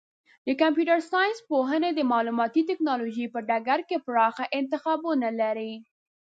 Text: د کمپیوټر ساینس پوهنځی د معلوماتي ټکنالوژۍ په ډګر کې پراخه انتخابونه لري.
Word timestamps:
د 0.45 0.47
کمپیوټر 0.61 0.99
ساینس 1.11 1.37
پوهنځی 1.49 1.91
د 1.95 2.01
معلوماتي 2.11 2.61
ټکنالوژۍ 2.69 3.25
په 3.33 3.39
ډګر 3.49 3.79
کې 3.89 3.97
پراخه 4.05 4.43
انتخابونه 4.59 5.27
لري. 5.41 5.73